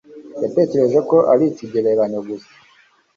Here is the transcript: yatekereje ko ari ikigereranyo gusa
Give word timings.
yatekereje 0.41 0.99
ko 1.09 1.17
ari 1.33 1.43
ikigereranyo 1.51 2.19
gusa 2.27 2.51